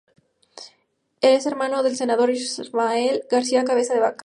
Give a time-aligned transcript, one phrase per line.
[1.21, 4.19] Es hermano del senador Ismael García Cabeza de Vaca.